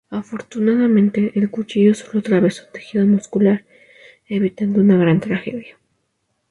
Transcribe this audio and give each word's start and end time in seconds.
Afortunadamente, 0.09 1.31
el 1.35 1.51
cuchillo 1.51 1.93
solo 1.93 2.21
atravesó 2.21 2.65
tejido 2.73 3.05
muscular, 3.05 3.63
evitando 4.27 4.81
una 4.81 4.97
gran 4.97 5.19
tragedia. 5.19 5.77